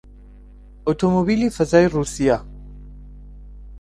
ئۆتۆمۆبیلی 0.87 1.53
فەزای 1.55 1.85
ڕووسیا 1.93 2.37